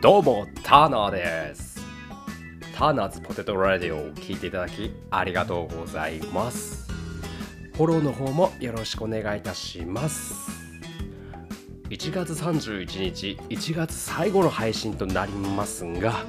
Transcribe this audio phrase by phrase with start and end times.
[0.00, 1.84] どうもターナーです。
[2.74, 6.90] ターナーズポテトラディオを聞いていただきありがとうございます。
[7.74, 10.50] フォローの方もよろしくお願いいたします。
[11.90, 16.24] 1月31日1月最後の配信となりますが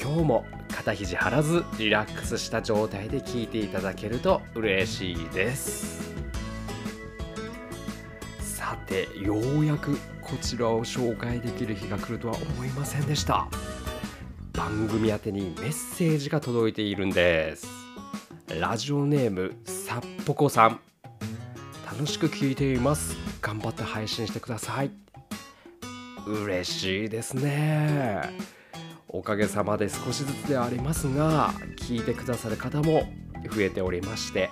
[0.00, 6.10] 今日も肩肘張らずリラックスした状態で聞いていただけると嬉しいです。
[8.38, 13.46] さてようやくこちらを紹介できる日が来るとは思いませんでした。
[14.54, 17.66] 番組宛にメッセージが届いているんです。
[18.58, 20.80] ラジオネームさっぽこさん。
[21.84, 23.16] 楽しく聞いています。
[23.42, 24.90] 頑張って配信してください。
[26.26, 28.54] 嬉しいですね。
[29.08, 33.04] おかげさまで少しずつではありますが聞いてくださる方も
[33.48, 34.50] 増えておりまして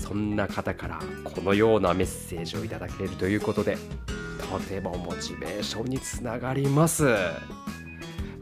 [0.00, 3.76] そんな方からこのようなメッセージをいただけるということで
[4.50, 7.06] とてもモチベーションにつながります。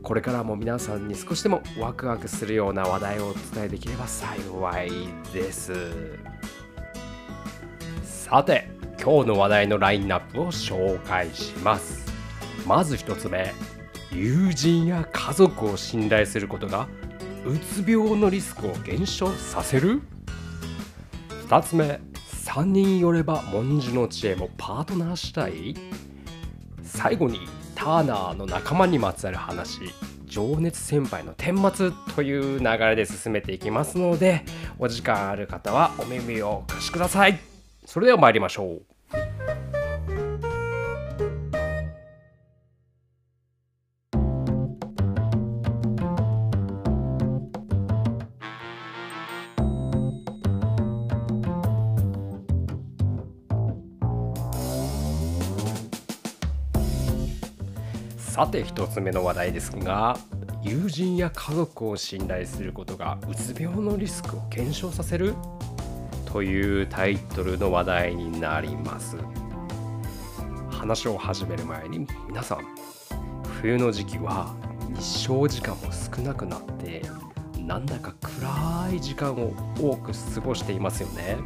[0.02, 4.90] これからも皆さんに少しでもワクワクするような話題をお伝えできれば幸い
[5.32, 5.72] です。
[8.02, 8.68] さて
[9.02, 12.12] 今日の話題のラインナップを紹介します。
[12.66, 13.52] まず1つ目
[14.12, 16.86] 友人や家族を信頼することが
[17.46, 20.02] うつ病のリスクを減少させる。
[21.48, 22.00] 2つ目
[22.44, 25.74] 3人よれば文字の知恵もパートナーしたい
[26.82, 27.40] 最後に
[27.74, 29.80] ターナーの仲間にまつわる話
[30.26, 34.44] 情熱先輩の顛末という流れで進めていきますので
[34.78, 37.38] お時間ある方はお耳をお貸しください。
[37.86, 38.93] それでは参りましょう。
[58.34, 60.18] さて1つ目の話題ですが
[60.60, 65.36] 友人や家族を信頼することがうつ病のリスクを減少させる？
[66.24, 69.16] というタイトルの話題になります。
[70.68, 72.66] 話を始める前に皆さん
[73.60, 74.52] 冬の時期は
[74.96, 77.02] 日照時間も少なくなって
[77.60, 81.36] なんだか暗い時間を多く過ごしていますよね。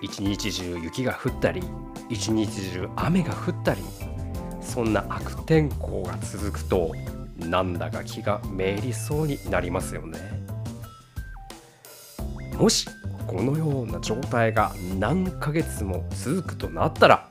[0.00, 1.62] 一日中雪が降ったり
[2.08, 3.82] 一日中雨が降ったり
[4.70, 6.92] そんな悪天候が続くと
[7.36, 10.18] なんだか気がめいりそうになりますよね。
[12.56, 12.86] もし
[13.26, 17.28] このような状態が何ヶ月も続くとなったら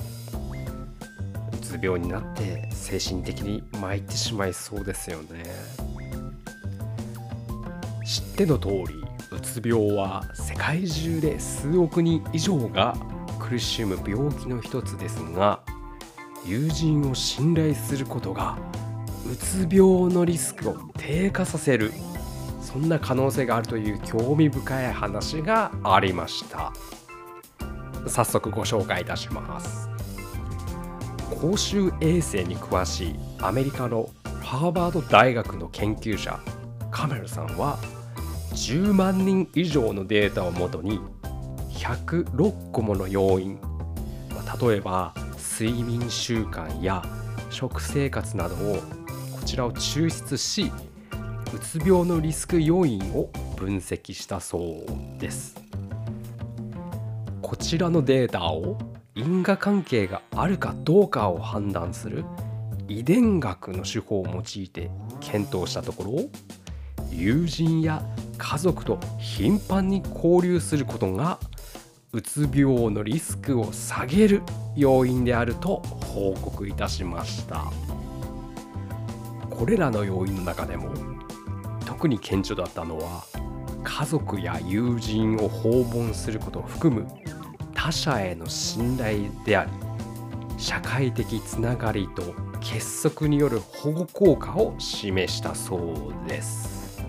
[1.54, 5.46] うつ病になって精神的に参ってしまいそうですよね。
[8.06, 8.84] 知っての通り
[9.32, 12.98] うつ病は世界中で数億人以上が
[13.40, 15.62] 苦しむ病気の一つですが
[16.46, 18.58] 友人を信頼することが
[19.32, 21.92] うつ病のリスクを低下させる
[22.62, 26.72] そんな可能性があるという興味深い話がありました。
[28.08, 29.90] 早速ご紹介いたします。
[31.42, 34.10] 公衆衛生に詳しいアメリカの
[34.42, 36.40] ハーバード大学の研究者
[36.92, 37.78] カメルさんは
[38.54, 41.00] 10万人以上のデータをもとに
[41.72, 43.60] 106個もの要因
[44.60, 45.14] 例えば
[45.60, 47.04] 睡眠習慣や
[47.50, 48.78] 食生活などを
[49.34, 50.72] こちらを抽出し
[51.54, 55.62] うつ病のリスク要因を分析したそうです。
[57.42, 58.78] こちらのデータを
[59.16, 62.24] 因果関係があるかどうかを判断する
[62.88, 64.90] 遺伝学の手法を用いて
[65.20, 66.30] 検討したところ
[67.12, 68.02] 友人や
[68.38, 71.38] 家族と頻繁に交流することが
[72.12, 74.42] うつ病のリスクを下げる
[74.76, 75.78] 要因であると
[76.14, 77.72] 報告いたしました。
[79.50, 80.92] これらの要因の中でも
[81.86, 83.26] 特に顕著だったのは
[83.84, 87.08] 家族や友人を訪問することを含む
[87.74, 89.72] 他者への信頼であり
[90.58, 97.04] 社会的つながりと結束による保護効果を示したそうです。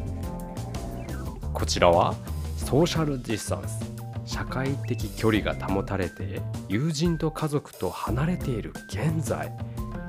[1.54, 2.14] こちらは
[2.56, 3.89] ソーシャルディスタンス。
[4.30, 9.50] 社会的距離が保たれて友人と家族と離れている現在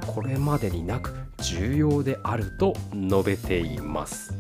[0.06, 4.36] これまでになく重要であると述べています。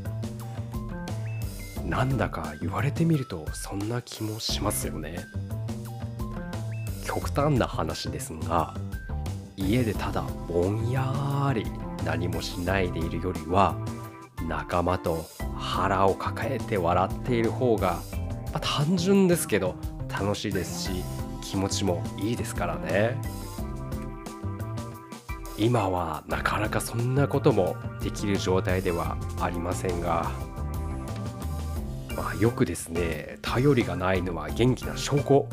[1.83, 5.17] なんだか言われてみるとそんな気もしますよね。
[7.03, 8.75] 極端な話ですが
[9.57, 11.65] 家でただぼんやり
[12.05, 13.75] 何もしないでいるよりは
[14.47, 15.25] 仲間と
[15.57, 17.99] 腹を抱えて笑っている方が
[18.51, 19.75] まあ、単純ですけど
[20.09, 21.03] 楽しいですし
[21.41, 23.17] 気持ちもいいですからね。
[25.57, 30.31] 今はなかなかそんなこともできる状態ではありませんが、
[32.15, 35.47] まあ、よくですね頼りがないのは元気な証拠。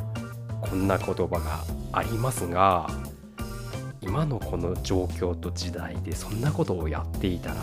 [0.61, 2.91] こんな言葉がありますが
[4.01, 7.57] 今のこの状況と時代でそんなことをやっていたら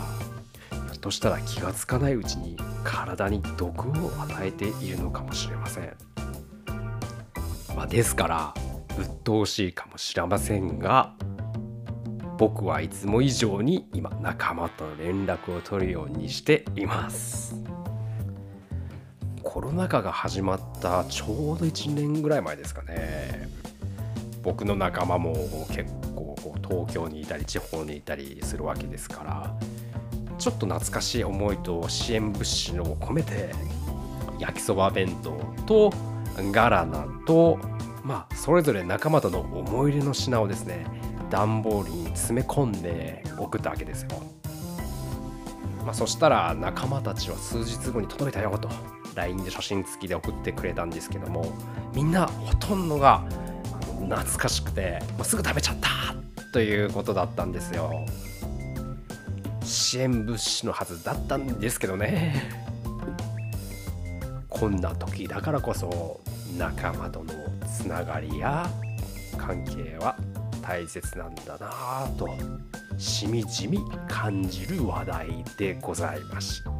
[1.06, 5.96] としたら気がつかないうちに体に毒を与えているのかもしれません、
[7.76, 8.54] まあ、ですから
[8.98, 11.14] 鬱陶しいかもしれませんが
[12.38, 17.54] 僕はいつも以上に今仲間と連絡を取るようにしています。
[19.42, 23.48] コロナ禍が始まったちょうど1年ぐらい前ですかね。
[24.42, 25.32] 僕の仲間も
[25.70, 26.36] 結構
[26.68, 29.56] 東京にいたり地方にいたりするわけですから
[30.38, 33.52] ちょっと懐かしい思いと支援物資を込めて
[34.38, 35.32] 焼きそば弁当
[35.64, 35.92] と
[36.52, 37.58] ガラナと
[38.02, 40.86] まあそれぞれ仲間との思い入れの品をですね
[41.30, 44.10] 段ボールに詰め込んで送ったわけですよ。
[45.84, 48.68] まあ、そしたら仲間たちは数日後に届いたよと
[49.14, 51.52] LINE で写真付きで送ってくれたんですけども
[51.94, 53.22] みんなほとんどが
[54.00, 55.88] 懐かしくて、まあ、すぐ食べちゃった
[56.52, 58.04] ということだったんですよ。
[59.66, 62.50] 支援物資のはずだったんですけどね。
[64.48, 66.20] こんな時だからこそ
[66.56, 67.34] 仲間との
[67.66, 68.66] つながりや
[69.36, 70.16] 関係は
[70.62, 72.28] 大切なんだなぁと
[72.96, 73.78] しみじみ
[74.08, 76.70] 感じる話題でございました。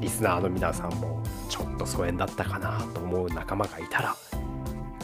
[0.00, 4.16] リスナーの皆さんもちょっと疎遠だったかなと思う仲間がいたら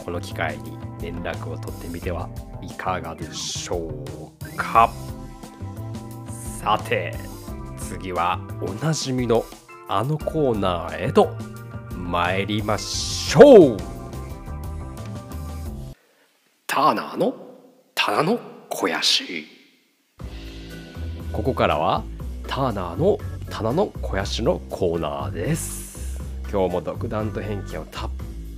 [0.03, 2.27] この機会に連絡を取ってみては
[2.61, 3.77] いかがでしょ
[4.41, 4.91] うか。
[6.59, 7.15] さて
[7.77, 9.45] 次はおなじみの
[9.87, 11.33] あのコーナーへと
[11.95, 13.77] 参りましょう。
[16.67, 17.33] ターナーの
[17.95, 18.39] 棚の
[18.69, 19.47] 肥やし。
[21.31, 22.03] ここからは
[22.45, 23.17] ターナーの
[23.49, 26.19] 棚の肥やしのコーナーです。
[26.51, 28.09] 今日も独断と偏見をたっ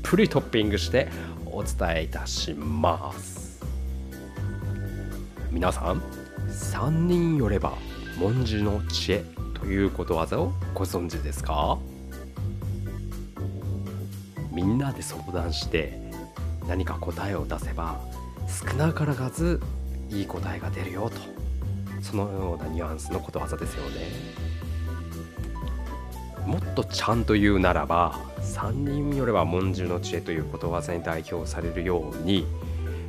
[0.02, 1.08] ぷりトッピングして
[1.46, 3.62] お伝えいたします。
[5.52, 6.02] 皆さん
[6.50, 7.74] 3人よれば
[8.22, 9.26] 文殊の知恵
[9.56, 11.80] ということわざをご存知ですか？
[14.52, 16.00] みんなで相談して
[16.68, 18.00] 何か答えを出せば
[18.48, 19.60] 少なからず
[20.12, 21.16] いい答えが出るよと。
[22.04, 24.08] そのようなニュアンスのことわざですよね。
[26.46, 32.46] もっとちゃんと言うならば3人よれば文殊の知恵ということわざに代表されるように、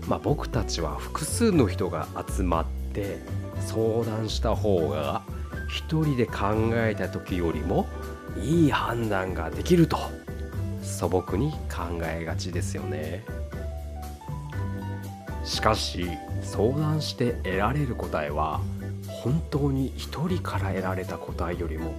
[0.08, 3.18] まあ、僕たちは複数の人が集まって
[3.66, 5.22] 相談した方が
[5.68, 7.86] 一人で考えた時よりも
[8.42, 9.98] いい判断ができると
[10.82, 13.24] 素朴に考えがちですよね。
[15.44, 16.06] しかし
[16.42, 18.60] 相談して得られる答えは
[19.06, 21.94] 本当に一人から得られた答えよりも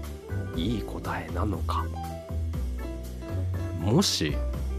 [0.55, 1.85] いい答えなのか。
[3.79, 4.35] もし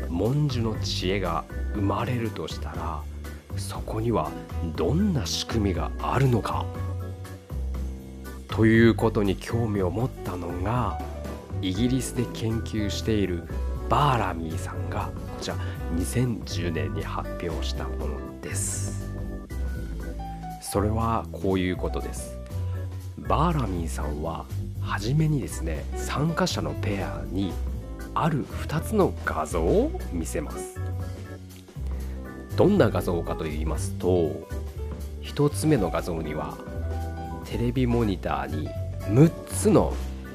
[0.08, 1.44] 文殊の知恵が
[1.74, 3.02] 生まれるとしたら
[3.56, 4.30] そこには
[4.76, 6.64] どんな仕組みがあるのか？
[8.48, 11.00] ということに興味を持ったのが
[11.60, 13.44] イギリスで研究している
[13.88, 15.56] バーラミーさんがこちら
[15.96, 19.12] 2010年に発表したものです。
[20.60, 22.36] それはこういうことです。
[23.18, 24.44] バーラミーさんは
[24.80, 27.52] 初めにですね参加者のペアに
[28.14, 30.78] ある2つの画像を見せます。
[32.56, 34.46] どんな画像かと言いますと
[35.22, 36.56] 1つ目の画像には
[37.44, 38.68] テレビモニターに
[39.08, 39.92] 6つの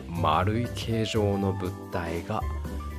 [0.09, 2.41] 丸い形状の物体が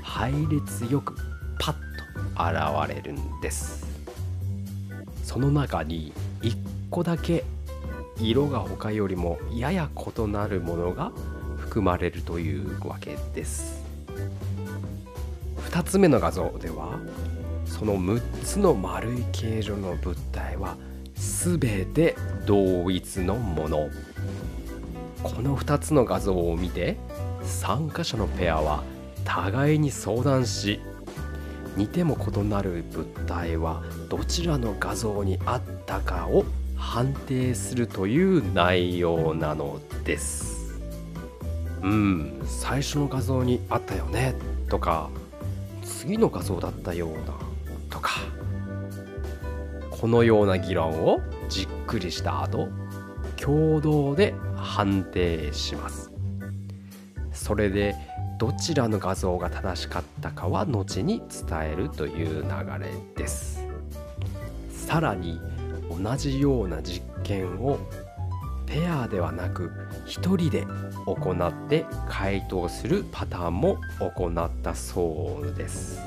[0.02, 1.16] 配列よく
[1.58, 3.86] パッと現れるんです。
[5.22, 6.56] その中に1
[6.90, 7.44] 個だけ
[8.18, 11.12] 色が他よりもやや異なるものが
[11.58, 13.80] 含まれるというわけです。
[15.70, 16.98] 2つ目の画像では
[17.80, 20.76] その6つの丸い形状の物体は
[21.14, 23.88] 全て同一のもの。
[25.22, 26.98] この2つの画像を見て
[27.42, 28.84] 参加者のペアは
[29.24, 30.78] 互いに相談し
[31.74, 36.44] 似ても異なる物体はどちらの画像にあったかを
[36.76, 40.78] 判定するという内容なのです。
[41.82, 44.34] うん最初の画像にあったよね
[44.68, 45.08] とか
[45.82, 47.49] 次の画像だったような。
[50.00, 52.70] このような議論をじっくりした後
[53.36, 56.10] 共同で判定します。
[57.32, 57.94] それで
[58.38, 63.62] どちらの画像が正しかったかは後に伝えるという流れです。
[64.70, 65.38] さらに
[65.90, 67.78] 同じような実験を
[68.64, 69.70] ペアではなく
[70.06, 70.64] 1人で
[71.04, 76.00] 行って回答するパターンも行ったそうです。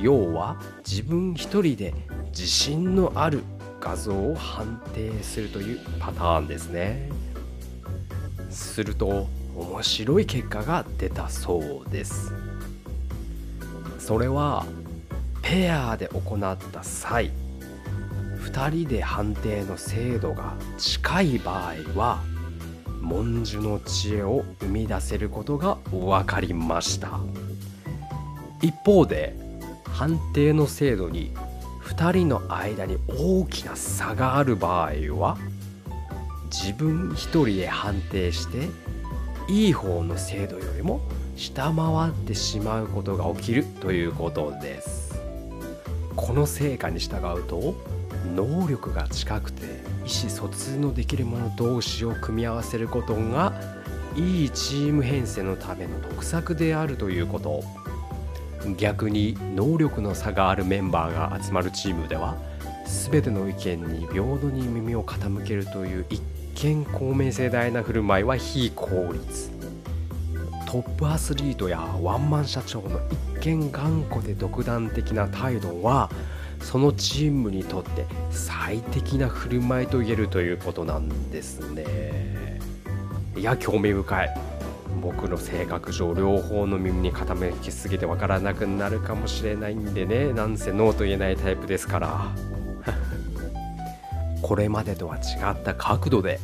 [0.00, 0.56] 要は
[0.88, 1.94] 自分一人で
[2.30, 3.42] 自信のある
[3.80, 7.10] 画像を判定するというパターンですね。
[8.50, 12.32] すると面白い結果が出たそうです。
[13.98, 14.64] それは
[15.42, 17.30] ペアで行った際
[18.40, 22.18] 2人で判定の精度が近い場合は
[23.00, 27.20] 文殊の知恵を生み出せることが分かりました。
[28.62, 29.49] 一方で
[30.00, 31.30] 判定の精度に
[31.82, 35.36] 2人の間に大きな差がある場合は
[36.50, 38.70] 自分1人で判定して
[39.46, 41.02] いい方の精度よりも
[41.36, 45.20] 下回ってしまうことが起きるということです。
[46.16, 47.74] この成果に従うと
[48.34, 49.68] 能力が近くて意
[50.04, 53.52] 思疎通のできる者同士を組み合わせることが
[54.16, 57.79] いいチーム編成のための得策であるということ。
[58.76, 62.36] 逆に能力の差があるメンバーが集まるチームでは
[63.10, 66.20] 全ての意見に平等に耳を傾けるという一
[66.56, 69.50] 見公明正大な振る舞いは非効率。
[70.66, 73.00] トップアスリートやワンマン社長の
[73.38, 76.10] 一見頑固で独断的な態度は
[76.60, 82.60] そのチームにとって最適な振る舞いと言えるということなんですね。
[83.36, 84.49] いや興味深い。
[85.02, 90.32] 僕の性格上両方の耳に傾きすぎてわからなくなるかもしれないんでね。
[90.32, 92.26] なんせノーと言えないタイプですから。
[94.42, 95.20] これまでとは違
[95.52, 96.40] った角度で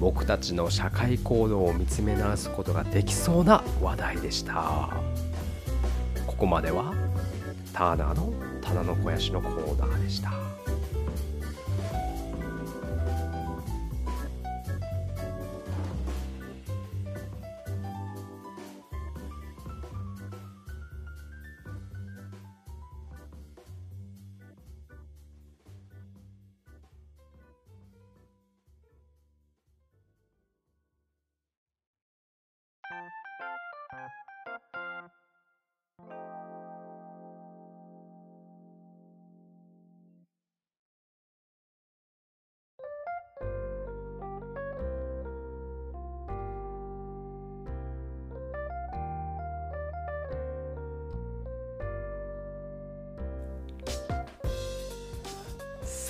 [0.00, 4.88] 僕たちの社会行動を見つめ直すことができそうな話題でした。
[6.26, 6.94] ここまでは
[7.72, 10.49] ターナーの棚の肥やしのコーナーでした。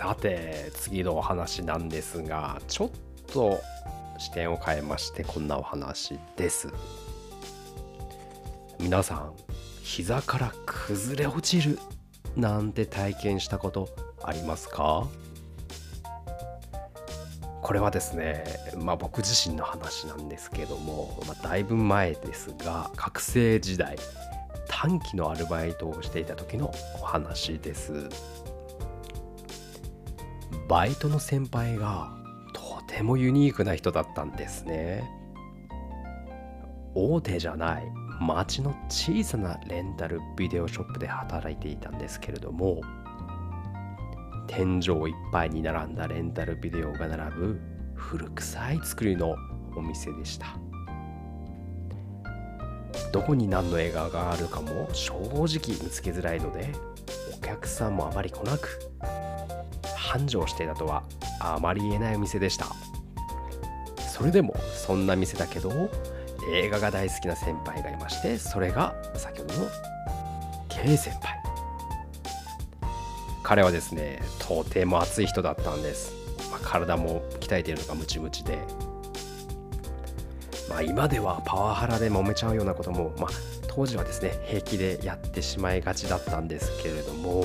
[0.00, 2.90] さて次のお話なんですがちょっ
[3.34, 3.60] と
[4.16, 6.72] 視点を変えましてこんなお話です。
[8.78, 9.34] 皆さん
[9.82, 11.78] 膝から崩れ落ちる
[12.34, 13.90] なんて体験したこと
[14.22, 15.06] ありますか？
[17.60, 18.44] これはですね
[18.78, 23.98] まあ僕自身の話なんですけども、まあ、だいぶ前ですが学生時代
[24.66, 28.08] 短期のアルバイトをしていた時のお話です。
[30.70, 32.12] バイトの先輩が
[32.52, 35.02] とてもユニークな人だったんですね。
[36.94, 37.84] 大手じゃない
[38.20, 42.80] 町の小さなレンタルビデオショップで働いていたんですけれども
[44.46, 47.60] 天井いっぱいに並んだレンタルビデオが並ぶ
[47.96, 49.34] 古臭い作りの
[49.74, 50.46] お店でした。
[53.12, 55.46] どこに何の映画があるかも正直
[55.82, 56.70] 見つけづらいので
[57.36, 58.78] お客さんもあまり来なく
[60.10, 61.04] 繁盛していたとは
[61.38, 62.66] あまり言えないお店でした。
[64.12, 65.70] それでもそんな店だけど
[66.52, 69.68] 映画が大好きな先輩がいましてそれが先ほどの
[70.68, 71.40] K 先輩。
[73.44, 76.12] 彼はですねとても熱い人だったんです、
[76.50, 78.58] まあ、体も鍛えているのがムチムチで。
[80.68, 83.30] まあ今ではパワハラで揉めちゃうようなこともまあ
[83.68, 87.44] 当時はですね平気でやってしまいがちだったんですけれども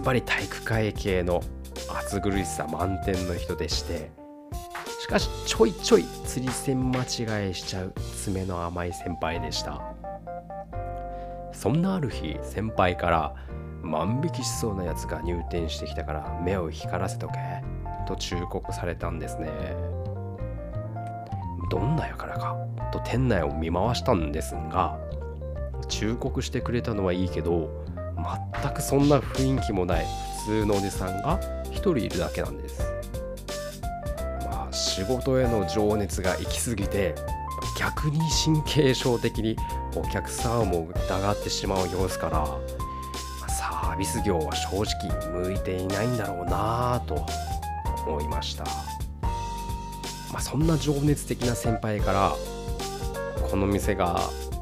[0.00, 1.42] ズバリ体育会系の
[1.94, 4.10] 暑苦しさ満点の人でして
[4.98, 9.82] しかしちょいちょい釣り線間違えしちゃう爪の甘い先輩でした。
[11.52, 13.34] そんなある日先輩から
[13.82, 17.34] 万引きしそうなやつが入店してきたから目を光らせとけ
[18.08, 19.50] と忠告されたんですね。
[21.70, 22.56] どんなやからか
[22.90, 24.98] と店内を見回したんですが
[25.88, 27.84] 忠告してくれたのはいいけど
[28.62, 30.06] 全くそんな雰囲気もない
[30.44, 32.82] 普通のおじさんが1人いるだけなんです。
[34.44, 37.14] まあ仕事への情熱が行き過ぎて
[37.78, 39.56] 逆に神経症的に
[39.96, 42.46] お客さんも疑ってしまう様子から、
[43.48, 47.26] サービス業は正直向いていないんだろうなぁと
[48.06, 52.32] 思いました、まあ、そんな情熱的な先輩から
[53.50, 54.20] この店が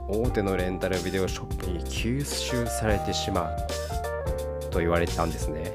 [0.08, 3.56] 大手のレンタルビデオショップに吸収されてしまう
[4.70, 5.72] と言われてたんですね。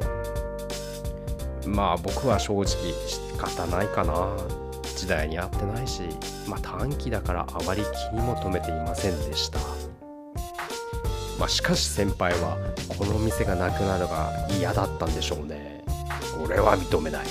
[1.68, 4.36] まあ僕は正直仕方ないかな。
[4.98, 6.02] 時代に合ってないし
[6.48, 9.60] まあ短期だからあまり気にも留めていませんでした。
[11.38, 12.58] まあしかし先輩は
[12.98, 15.84] この店がなくなるのが嫌だったんでしょうね。
[16.44, 17.26] 俺は認めない。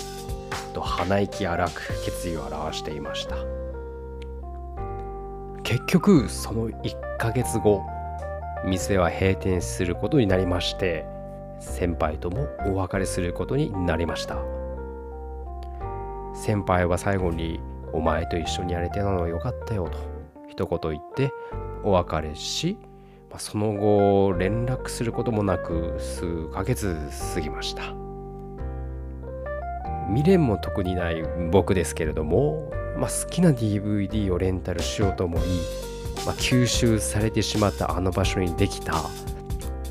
[0.73, 3.62] と鼻息荒く決意を表していました。
[5.65, 7.83] 結局その1ヶ月後
[8.65, 11.07] 店は閉店することになりまして
[11.59, 14.37] 先輩ともお別れすることになりました。
[16.35, 17.61] 先輩は最後に
[17.93, 19.99] 「お前と一緒にやれてたのはよかったよ」と
[20.49, 21.31] 一言言って
[21.85, 22.79] お別れし、
[23.39, 26.97] その後連絡することもなく数ヶ月
[27.35, 27.83] 過ぎました。
[30.09, 35.41] 未練も特にない僕ですけれどもまあ、好きな DVD をレンタルしようと思い、
[36.27, 38.95] まあ、吸収されてしまったあの場所にできた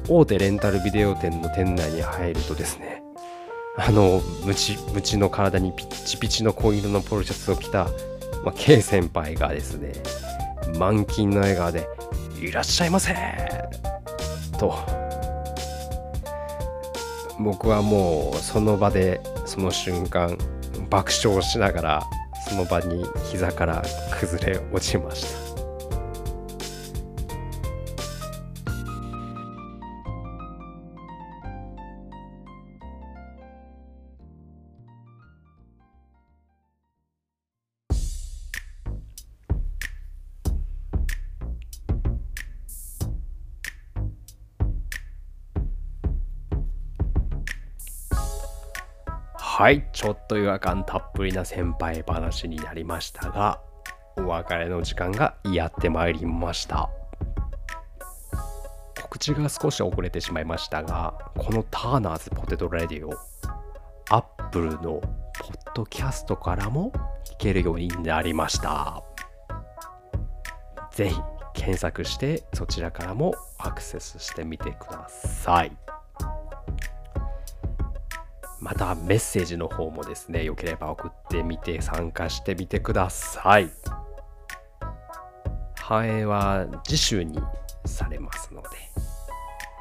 [0.07, 3.03] 大手レンタルビデオ店の店内に入るとですね
[3.77, 7.85] あのムチムチの体にピッチピチの紺色のポロシャツを着た、
[8.43, 9.93] まあ、K 先輩がですね
[10.77, 11.87] 満金の笑顔で
[12.41, 13.15] 「いらっしゃいませ!」
[14.59, 14.75] と
[17.39, 20.37] 僕はもうその場でその瞬間
[20.89, 22.03] 爆笑しながら
[22.51, 23.81] その場に膝から
[24.19, 25.40] 崩れ落ちました。
[49.61, 53.61] はいちょっと違和感たっぷりな先輩話になりましたが
[54.17, 56.89] お別れの時間がやってまいりました
[58.99, 63.13] 告知が少し遅れてしまいましたがこのターナーズポテトレディオ
[64.09, 65.03] アップルのポッ
[65.75, 66.91] ドキャストからも
[67.25, 69.03] 聞けるようになりました
[70.89, 71.15] ぜひ
[71.53, 76.00] 検索してそちらからもアクセスしてみてください。
[78.61, 83.71] またメッセージの方もですね、よければ送ってみて参加してみてください。
[85.79, 87.41] 反映は次週に
[87.85, 88.67] されますので、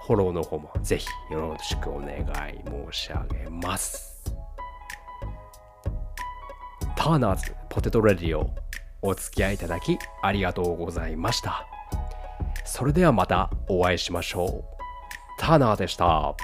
[0.06, 2.24] フォローの方もぜひよろしくお願い
[2.90, 4.24] 申し上げます。
[6.96, 8.50] ターナーズポテトレディオ
[9.02, 11.66] お付き合いいただきありがとうございました。
[12.64, 14.64] それではまたお会いしましょう。
[15.38, 16.34] ターナーでした。